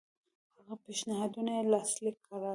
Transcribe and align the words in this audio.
د 0.55 0.57
هغه 0.57 0.75
پېشنهادونه 0.85 1.51
یې 1.57 1.63
لاسلیک 1.73 2.17
کړل. 2.27 2.49